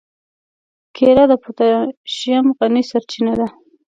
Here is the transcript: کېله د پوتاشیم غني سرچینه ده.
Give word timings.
کېله 0.95 1.23
د 1.31 1.33
پوتاشیم 1.43 2.45
غني 2.57 2.83
سرچینه 2.91 3.33
ده. 3.39 3.47